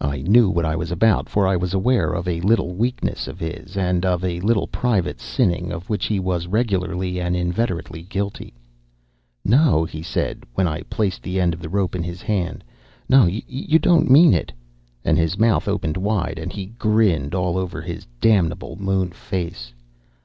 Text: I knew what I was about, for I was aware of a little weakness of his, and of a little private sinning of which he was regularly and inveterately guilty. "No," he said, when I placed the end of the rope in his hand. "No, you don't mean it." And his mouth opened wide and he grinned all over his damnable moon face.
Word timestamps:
I 0.00 0.22
knew 0.22 0.50
what 0.50 0.64
I 0.64 0.74
was 0.74 0.90
about, 0.90 1.28
for 1.28 1.46
I 1.46 1.54
was 1.54 1.72
aware 1.72 2.10
of 2.12 2.26
a 2.26 2.40
little 2.40 2.74
weakness 2.74 3.28
of 3.28 3.38
his, 3.38 3.76
and 3.76 4.04
of 4.04 4.24
a 4.24 4.40
little 4.40 4.66
private 4.66 5.20
sinning 5.20 5.70
of 5.70 5.88
which 5.88 6.06
he 6.06 6.18
was 6.18 6.48
regularly 6.48 7.20
and 7.20 7.36
inveterately 7.36 8.02
guilty. 8.02 8.54
"No," 9.44 9.84
he 9.84 10.02
said, 10.02 10.42
when 10.54 10.66
I 10.66 10.80
placed 10.90 11.22
the 11.22 11.38
end 11.40 11.54
of 11.54 11.60
the 11.60 11.68
rope 11.68 11.94
in 11.94 12.02
his 12.02 12.22
hand. 12.22 12.64
"No, 13.08 13.26
you 13.28 13.78
don't 13.78 14.10
mean 14.10 14.34
it." 14.34 14.50
And 15.04 15.16
his 15.16 15.38
mouth 15.38 15.68
opened 15.68 15.96
wide 15.96 16.40
and 16.42 16.52
he 16.52 16.66
grinned 16.76 17.32
all 17.32 17.56
over 17.56 17.80
his 17.80 18.04
damnable 18.20 18.74
moon 18.80 19.10
face. 19.12 19.72